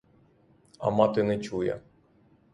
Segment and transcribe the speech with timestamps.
[0.79, 1.81] А мати не чує.